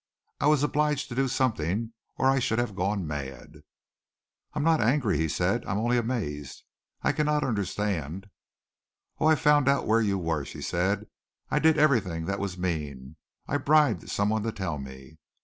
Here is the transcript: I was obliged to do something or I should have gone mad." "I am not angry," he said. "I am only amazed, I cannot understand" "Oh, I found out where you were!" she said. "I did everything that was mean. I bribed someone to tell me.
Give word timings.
I 0.39 0.47
was 0.47 0.63
obliged 0.63 1.09
to 1.09 1.15
do 1.15 1.27
something 1.27 1.93
or 2.17 2.27
I 2.27 2.39
should 2.39 2.57
have 2.57 2.75
gone 2.75 3.05
mad." 3.05 3.57
"I 4.55 4.57
am 4.57 4.63
not 4.63 4.81
angry," 4.81 5.15
he 5.19 5.27
said. 5.27 5.63
"I 5.67 5.73
am 5.73 5.77
only 5.77 5.95
amazed, 5.95 6.63
I 7.03 7.11
cannot 7.11 7.43
understand" 7.43 8.27
"Oh, 9.19 9.27
I 9.27 9.35
found 9.35 9.67
out 9.69 9.85
where 9.85 10.01
you 10.01 10.17
were!" 10.17 10.43
she 10.43 10.59
said. 10.63 11.05
"I 11.51 11.59
did 11.59 11.77
everything 11.77 12.25
that 12.25 12.39
was 12.39 12.57
mean. 12.57 13.17
I 13.47 13.57
bribed 13.57 14.09
someone 14.09 14.41
to 14.41 14.51
tell 14.51 14.79
me. 14.79 15.19